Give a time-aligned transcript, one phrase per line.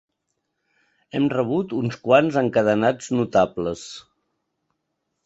[1.19, 3.85] Hem rebut uns quants encadenats notables.